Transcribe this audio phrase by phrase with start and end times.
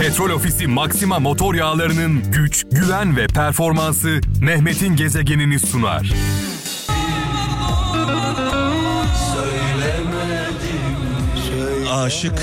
[0.00, 6.12] Petrol Ofisi Maxima motor yağlarının güç, güven ve performansı Mehmet'in gezegenini sunar.
[11.90, 12.42] Aşık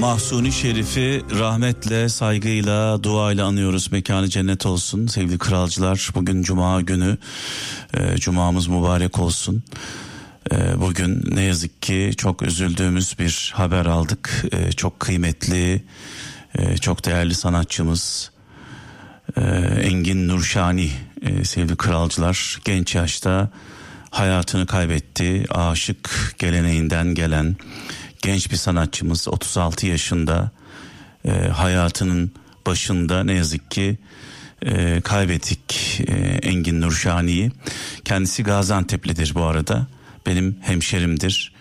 [0.00, 3.92] Mahsuni Şerif'i rahmetle, saygıyla, duayla anıyoruz.
[3.92, 6.10] Mekanı cennet olsun sevgili kralcılar.
[6.14, 7.16] Bugün cuma günü.
[7.94, 9.62] E, cumamız mübarek olsun.
[10.52, 14.44] E, bugün ne yazık ki çok üzüldüğümüz bir haber aldık.
[14.52, 15.82] E, çok kıymetli,
[16.54, 18.30] e, çok değerli sanatçımız
[19.36, 19.40] e,
[19.82, 20.90] Engin Nurşani
[21.22, 22.58] e, sevgili kralcılar.
[22.64, 23.50] Genç yaşta
[24.10, 25.44] hayatını kaybetti.
[25.50, 27.56] Aşık geleneğinden gelen
[28.22, 30.50] genç bir sanatçımız 36 yaşında
[31.24, 32.32] e, hayatının
[32.66, 33.98] başında ne yazık ki
[34.66, 36.12] e, kaybettik e,
[36.48, 37.50] Engin Nurşani'yi.
[38.04, 39.86] Kendisi Gaziantep'lidir bu arada.
[40.26, 41.52] Benim hemşerimdir.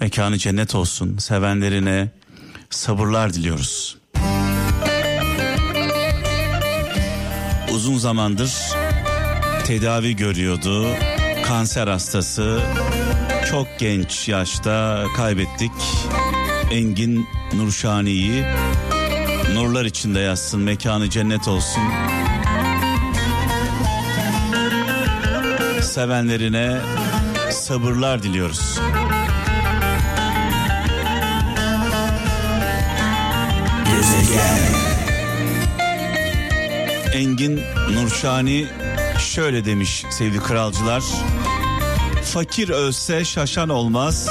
[0.00, 1.18] Mekanı cennet olsun.
[1.18, 2.08] Sevenlerine
[2.70, 3.96] sabırlar diliyoruz.
[7.74, 8.52] Uzun zamandır
[9.66, 10.86] tedavi görüyordu.
[11.46, 12.60] Kanser hastası
[13.50, 15.72] çok genç yaşta kaybettik
[16.70, 18.44] Engin Nurşani'yi.
[19.54, 21.82] Nurlar içinde yatsın, mekanı cennet olsun.
[25.82, 26.80] Sevenlerine
[27.54, 28.80] sabırlar diliyoruz.
[37.14, 37.60] Engin
[37.92, 38.66] Nurşani
[39.18, 41.02] şöyle demiş sevgili kralcılar.
[42.24, 44.28] Fakir ölse şaşan olmaz.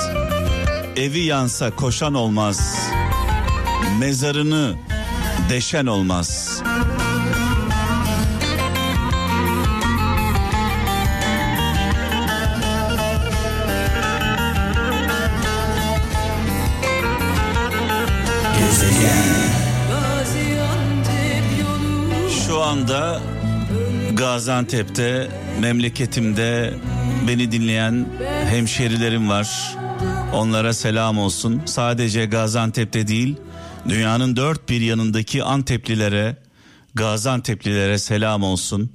[0.95, 2.89] Evi yansa koşan olmaz.
[3.99, 4.75] Mezarını
[5.49, 6.61] deşen olmaz.
[22.63, 23.21] Anda
[24.13, 26.73] Gaziantep'te memleketimde
[27.27, 28.07] beni dinleyen
[28.49, 29.75] hemşerilerim var.
[30.33, 31.61] Onlara selam olsun.
[31.65, 33.35] Sadece Gaziantep'te değil,
[33.89, 36.37] dünyanın dört bir yanındaki Anteplilere,
[36.93, 38.91] Gaziantep'lilere selam olsun.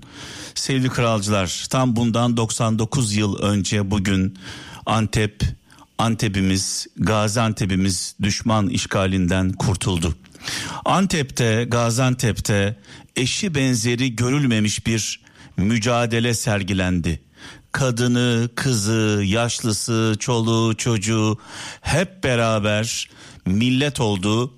[0.54, 4.38] Sevgili kralcılar, tam bundan 99 yıl önce bugün
[4.86, 5.42] Antep,
[5.98, 10.14] Antep'imiz, Gaziantep'imiz düşman işgalinden kurtuldu.
[10.84, 12.76] Antep'te, Gaziantep'te
[13.16, 15.20] eşi benzeri görülmemiş bir
[15.56, 17.20] mücadele sergilendi.
[17.72, 21.38] Kadını, kızı, yaşlısı, çoluğu, çocuğu
[21.80, 23.10] hep beraber
[23.46, 24.54] millet oldu.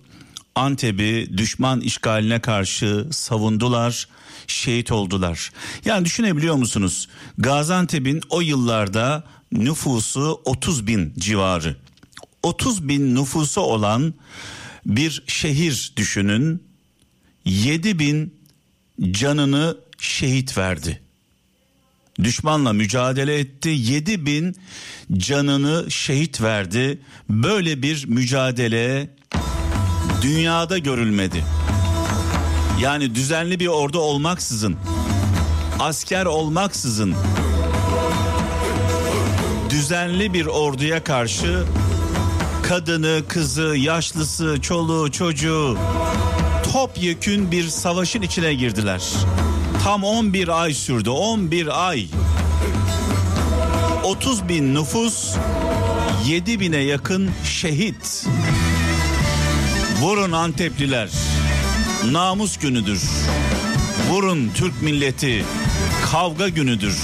[0.54, 4.08] Antep'i düşman işgaline karşı savundular,
[4.47, 5.50] şehit oldular.
[5.84, 7.08] Yani düşünebiliyor musunuz?
[7.38, 11.76] Gaziantep'in o yıllarda nüfusu 30 bin civarı.
[12.42, 14.14] 30 bin nüfusu olan
[14.86, 16.62] bir şehir düşünün.
[17.44, 18.34] 7 bin
[19.10, 21.00] canını şehit verdi.
[22.22, 23.68] Düşmanla mücadele etti.
[23.68, 24.56] 7 bin
[25.16, 27.00] canını şehit verdi.
[27.28, 29.10] Böyle bir mücadele
[30.22, 31.44] dünyada görülmedi.
[32.80, 34.76] Yani düzenli bir ordu olmaksızın,
[35.78, 37.14] asker olmaksızın
[39.70, 41.64] düzenli bir orduya karşı
[42.70, 45.78] kadını, kızı, yaşlısı, çoluğu, çocuğu
[46.72, 49.03] topyekün bir savaşın içine girdiler.
[49.84, 51.10] Tam 11 ay sürdü.
[51.10, 52.06] 11 ay.
[54.04, 55.36] 30 bin nüfus
[56.26, 58.26] 7 bine yakın şehit.
[60.00, 61.10] Vurun Antepliler.
[62.10, 63.03] Namus günüdür.
[64.10, 65.44] Vurun Türk milleti.
[66.12, 66.98] Kavga günüdür.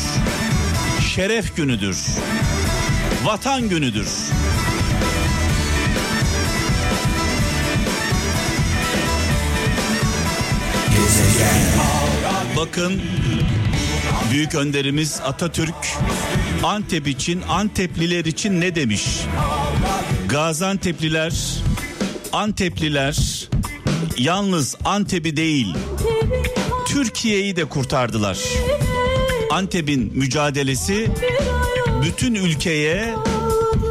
[1.14, 1.98] Şeref günüdür.
[3.24, 4.08] Vatan günüdür.
[12.56, 13.02] Bakın
[14.30, 15.74] büyük önderimiz Atatürk
[16.62, 19.06] Antep için Antepliler için ne demiş?
[20.28, 21.34] Gaziantep'liler
[22.32, 23.48] Antepliler
[24.18, 25.74] yalnız Antep'i değil
[26.86, 28.38] Türkiye'yi de kurtardılar.
[29.50, 31.10] Antep'in mücadelesi
[32.02, 33.14] bütün ülkeye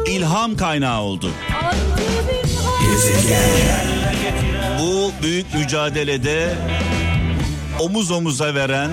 [0.06, 1.30] ilham kaynağı oldu.
[4.80, 6.54] Bu büyük mücadelede
[7.80, 8.90] omuz omuza veren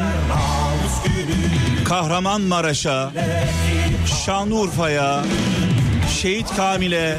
[1.85, 3.11] Kahramanmaraş'a,
[4.25, 5.23] Şanlıurfa'ya,
[6.21, 7.17] Şehit Kamil'e,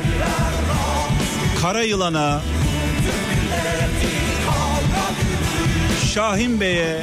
[1.63, 2.41] Karayılan'a,
[6.15, 7.03] Şahin Bey'e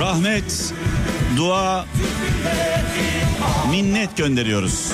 [0.00, 0.74] rahmet,
[1.36, 1.84] dua,
[3.70, 4.92] minnet gönderiyoruz.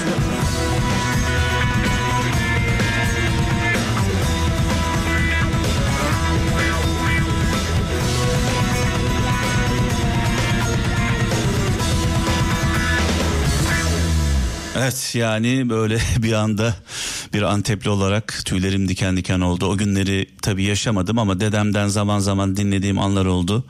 [14.91, 16.75] Evet yani böyle bir anda
[17.33, 19.67] bir Antepli olarak tüylerim diken diken oldu.
[19.67, 23.65] O günleri tabii yaşamadım ama dedemden zaman zaman dinlediğim anlar oldu.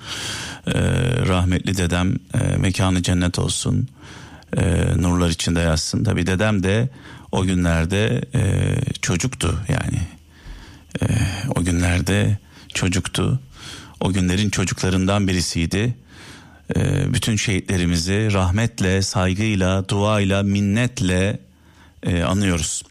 [0.66, 0.72] Ee,
[1.28, 3.88] rahmetli dedem e, mekanı cennet olsun.
[4.56, 4.62] E,
[4.96, 6.04] nurlar içinde yazsın.
[6.04, 6.88] Tabii dedem de
[7.32, 10.00] o günlerde e, çocuktu yani.
[11.02, 11.06] E,
[11.56, 12.38] o günlerde
[12.74, 13.40] çocuktu.
[14.00, 15.94] O günlerin çocuklarından birisiydi.
[16.76, 21.40] E, bütün şehitlerimizi rahmetle, saygıyla, duayla, minnetle
[22.02, 22.82] e, anıyoruz.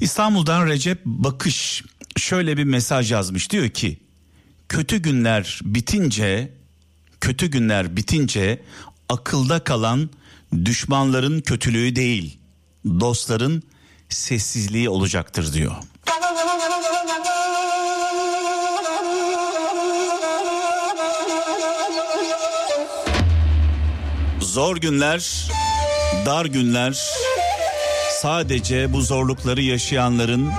[0.00, 1.84] İstanbul'dan Recep Bakış
[2.16, 3.50] şöyle bir mesaj yazmış.
[3.50, 3.98] Diyor ki
[4.68, 6.52] kötü günler bitince
[7.20, 8.62] kötü günler bitince
[9.08, 10.10] akılda kalan
[10.64, 12.38] düşmanların kötülüğü değil
[12.84, 13.62] dostların
[14.08, 15.74] sessizliği olacaktır diyor.
[24.54, 25.48] Zor günler,
[26.26, 27.04] dar günler
[28.22, 30.52] sadece bu zorlukları yaşayanların,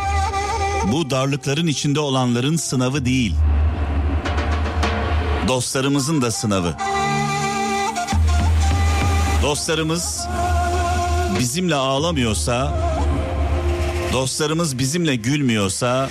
[0.92, 3.36] bu darlıkların içinde olanların sınavı değil.
[5.48, 6.74] Dostlarımızın da sınavı.
[9.44, 10.28] Dostlarımız
[11.40, 12.80] bizimle ağlamıyorsa,
[14.14, 16.10] dostlarımız bizimle gülmüyorsa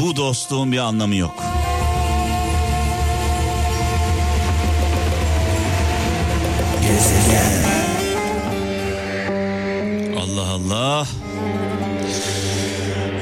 [0.00, 1.55] bu dostluğun bir anlamı yok.
[10.18, 11.06] Allah Allah.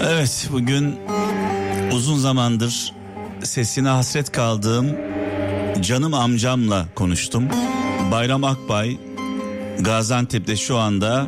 [0.09, 0.97] Evet bugün
[1.93, 2.93] uzun zamandır
[3.43, 4.87] sesine hasret kaldığım
[5.81, 7.49] canım amcamla konuştum.
[8.11, 8.97] Bayram Akbay
[9.81, 11.27] Gaziantep'te şu anda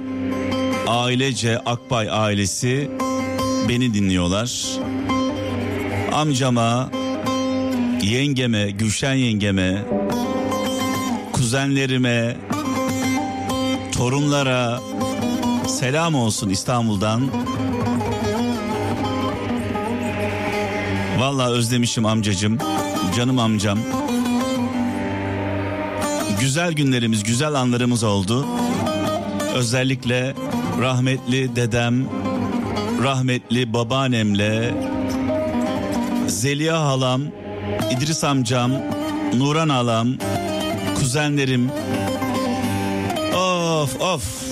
[0.87, 2.91] ailece Akbay ailesi
[3.69, 4.67] beni dinliyorlar.
[6.13, 6.91] Amcama,
[8.03, 9.85] yengeme, Gülşen yengeme,
[11.37, 12.37] kuzenlerime,
[13.93, 14.81] torunlara
[15.69, 17.31] selam olsun İstanbul'dan.
[21.19, 22.59] Vallahi özlemişim amcacım,
[23.17, 23.79] canım amcam.
[26.41, 28.47] Güzel günlerimiz, güzel anlarımız oldu.
[29.55, 30.35] Özellikle
[30.81, 32.05] rahmetli dedem,
[33.03, 34.75] rahmetli babaannemle,
[36.29, 37.23] Zeliha halam,
[37.91, 38.73] İdris amcam,
[39.35, 40.09] Nuran halam,
[41.07, 41.71] kuzenlerim.
[43.35, 44.46] Of of.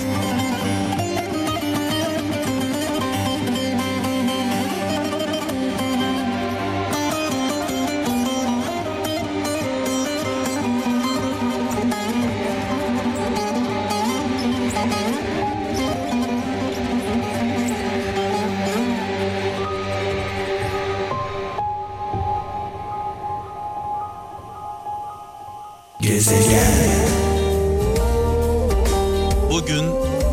[29.52, 29.84] Bugün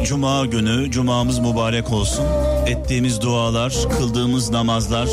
[0.04, 2.26] Cuma günü, Cumamız mübarek olsun.
[2.68, 5.10] Ettiğimiz dualar, kıldığımız namazlar,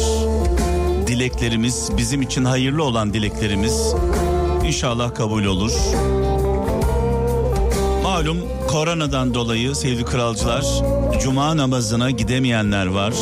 [1.07, 3.95] dileklerimiz, bizim için hayırlı olan dileklerimiz
[4.67, 5.73] inşallah kabul olur.
[8.03, 8.39] Malum
[8.69, 10.65] koronadan dolayı sevgili kralcılar,
[11.23, 13.15] Cuma namazına gidemeyenler var.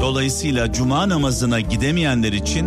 [0.00, 2.66] Dolayısıyla Cuma namazına gidemeyenler için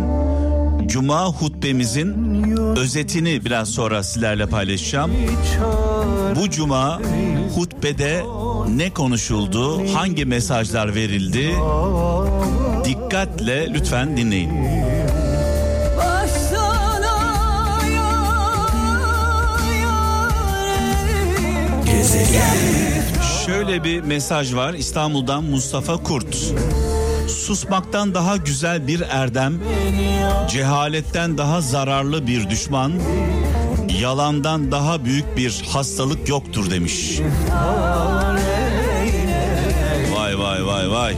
[0.86, 2.42] Cuma hutbemizin
[2.76, 5.10] özetini biraz sonra sizlerle paylaşacağım.
[6.36, 7.00] Bu cuma
[7.54, 8.24] hutbede
[8.68, 11.54] ne konuşuldu, hangi mesajlar verildi?
[12.84, 14.50] Dikkatle lütfen dinleyin.
[23.46, 26.52] Şöyle bir mesaj var İstanbul'dan Mustafa Kurt.
[27.28, 29.54] Susmaktan daha güzel bir erdem,
[30.48, 32.92] cehaletten daha zararlı bir düşman,
[34.00, 37.20] yalandan daha büyük bir hastalık yoktur demiş.
[40.14, 41.16] Vay vay vay vay.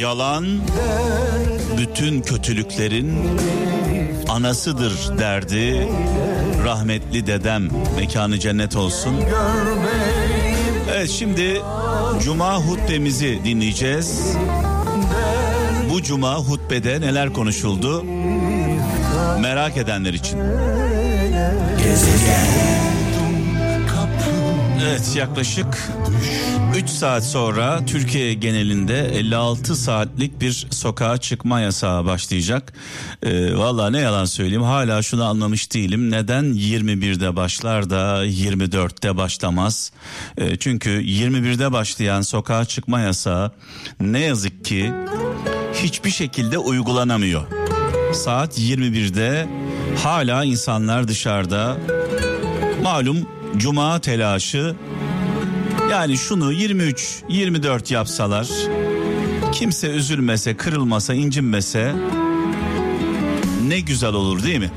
[0.00, 0.46] Yalan
[1.78, 3.38] bütün kötülüklerin
[4.28, 5.88] anasıdır derdi
[6.66, 9.14] rahmetli dedem mekanı cennet olsun.
[10.94, 11.62] Evet şimdi
[12.22, 14.36] cuma hutbemizi dinleyeceğiz.
[15.90, 18.04] Bu cuma hutbede neler konuşuldu?
[19.40, 20.38] Merak edenler için.
[24.82, 25.66] Evet yaklaşık
[26.76, 32.72] 3 saat sonra Türkiye genelinde 56 saatlik bir sokağa çıkma yasağı başlayacak.
[33.22, 36.10] Ee, Valla ne yalan söyleyeyim hala şunu anlamış değilim.
[36.10, 39.92] Neden 21'de başlar da 24'te başlamaz?
[40.38, 43.52] Ee, çünkü 21'de başlayan sokağa çıkma yasağı
[44.00, 44.92] ne yazık ki
[45.74, 47.42] hiçbir şekilde uygulanamıyor.
[48.14, 49.48] Saat 21'de
[50.02, 51.76] hala insanlar dışarıda
[52.82, 54.74] malum cuma telaşı
[55.90, 58.48] yani şunu 23 24 yapsalar
[59.52, 61.94] kimse üzülmese, kırılmasa, incinmese
[63.68, 64.70] ne güzel olur değil mi?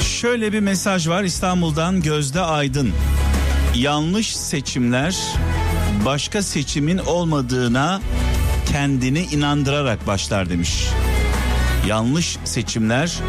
[0.00, 2.90] Şöyle bir mesaj var İstanbul'dan Gözde Aydın.
[3.74, 5.16] Yanlış seçimler
[6.04, 8.00] başka seçimin olmadığına
[8.72, 10.88] kendini inandırarak başlar demiş.
[11.88, 13.20] Yanlış seçimler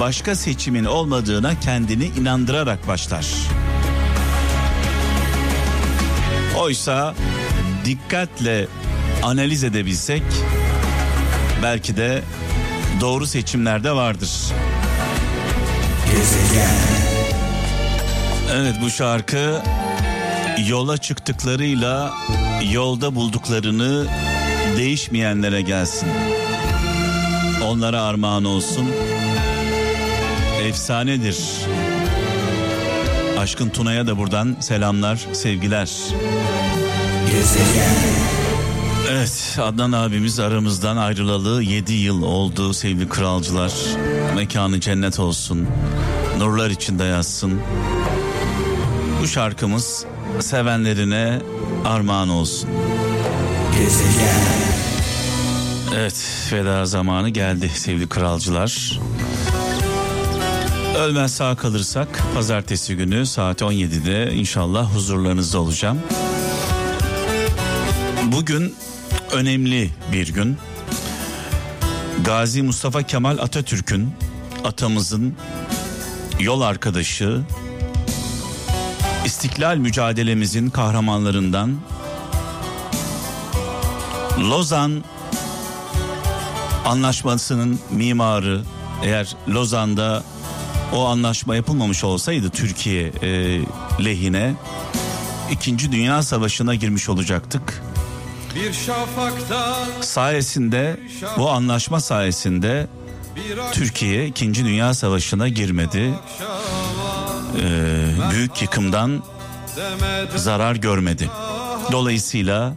[0.00, 3.26] başka seçimin olmadığına kendini inandırarak başlar.
[6.58, 7.14] Oysa
[7.84, 8.66] dikkatle
[9.22, 10.22] analiz edebilsek
[11.62, 12.22] belki de
[13.00, 14.30] doğru seçimlerde vardır.
[18.52, 19.62] Evet bu şarkı
[20.68, 22.14] yola çıktıklarıyla
[22.72, 24.06] yolda bulduklarını
[24.76, 26.08] değişmeyenlere gelsin.
[27.64, 28.90] Onlara armağan olsun.
[30.70, 31.38] Efsanedir.
[33.38, 35.90] Aşkın Tuna'ya da buradan selamlar, sevgiler.
[39.10, 43.72] Evet Adnan abimiz aramızdan ayrılalı 7 yıl oldu sevgili kralcılar.
[44.36, 45.68] Mekanı cennet olsun.
[46.38, 47.60] Nurlar içinde yatsın.
[49.22, 50.04] Bu şarkımız
[50.40, 51.38] sevenlerine
[51.84, 52.70] armağan olsun.
[55.96, 59.00] Evet veda zamanı geldi sevgili kralcılar.
[61.00, 66.00] Ölmez sağ kalırsak pazartesi günü saat 17'de inşallah huzurlarınızda olacağım.
[68.24, 68.74] Bugün
[69.32, 70.58] önemli bir gün.
[72.24, 74.12] Gazi Mustafa Kemal Atatürk'ün
[74.64, 75.34] atamızın
[76.40, 77.40] yol arkadaşı
[79.24, 81.76] İstiklal mücadelemizin kahramanlarından
[84.38, 85.04] Lozan
[86.84, 88.62] anlaşmasının mimarı
[89.02, 90.22] eğer Lozan'da
[90.92, 93.60] o anlaşma yapılmamış olsaydı Türkiye e,
[94.04, 94.54] lehine
[95.50, 97.82] İkinci Dünya Savaşı'na girmiş olacaktık.
[98.54, 98.90] Bir
[100.00, 101.00] sayesinde
[101.38, 102.86] bu anlaşma sayesinde
[103.72, 106.14] Türkiye İkinci Dünya Savaşı'na girmedi.
[107.62, 109.22] Ee, büyük yıkımdan
[110.36, 111.30] zarar görmedi.
[111.92, 112.74] Dolayısıyla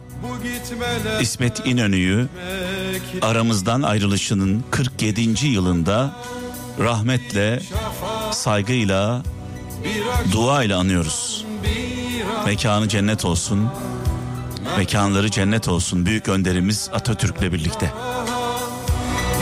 [1.20, 2.28] İsmet İnönü'yü
[3.22, 5.46] aramızdan ayrılışının 47.
[5.46, 6.16] yılında
[6.78, 7.60] rahmetle,
[8.32, 9.22] saygıyla,
[10.32, 11.44] duayla anıyoruz.
[12.46, 13.68] Mekanı cennet olsun.
[14.78, 17.92] Mekanları cennet olsun büyük önderimiz Atatürk'le birlikte.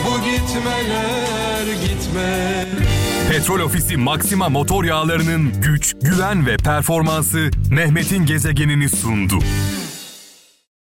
[0.05, 2.65] Bu gitmeler gitme.
[3.29, 9.39] Petrol Ofisi Maxima motor yağlarının güç, güven ve performansı Mehmet'in gezegenini sundu.